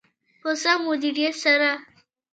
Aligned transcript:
په 0.41 0.49
سم 0.61 0.79
مدیریت 0.87 1.35
سره. 1.43 1.69